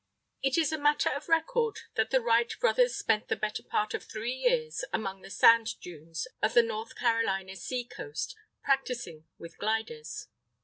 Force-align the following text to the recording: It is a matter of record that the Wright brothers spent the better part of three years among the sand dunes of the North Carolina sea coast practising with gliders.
It 0.41 0.57
is 0.57 0.71
a 0.71 0.79
matter 0.79 1.09
of 1.11 1.29
record 1.29 1.81
that 1.93 2.09
the 2.09 2.21
Wright 2.21 2.51
brothers 2.59 2.95
spent 2.95 3.27
the 3.27 3.35
better 3.35 3.61
part 3.61 3.93
of 3.93 4.03
three 4.03 4.33
years 4.33 4.83
among 4.91 5.21
the 5.21 5.29
sand 5.29 5.79
dunes 5.79 6.27
of 6.41 6.55
the 6.55 6.63
North 6.63 6.95
Carolina 6.95 7.55
sea 7.55 7.83
coast 7.83 8.35
practising 8.63 9.27
with 9.37 9.59
gliders. 9.59 10.25